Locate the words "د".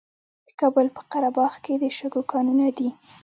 0.47-0.49, 1.79-1.83